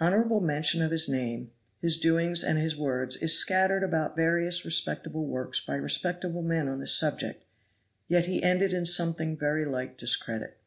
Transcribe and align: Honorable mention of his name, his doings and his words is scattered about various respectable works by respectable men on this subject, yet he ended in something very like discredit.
Honorable 0.00 0.40
mention 0.40 0.82
of 0.82 0.90
his 0.90 1.08
name, 1.08 1.52
his 1.80 1.96
doings 2.00 2.42
and 2.42 2.58
his 2.58 2.74
words 2.76 3.16
is 3.22 3.38
scattered 3.38 3.84
about 3.84 4.16
various 4.16 4.64
respectable 4.64 5.24
works 5.26 5.60
by 5.64 5.76
respectable 5.76 6.42
men 6.42 6.66
on 6.66 6.80
this 6.80 6.98
subject, 6.98 7.44
yet 8.08 8.26
he 8.26 8.42
ended 8.42 8.72
in 8.72 8.86
something 8.86 9.36
very 9.36 9.64
like 9.64 9.96
discredit. 9.96 10.58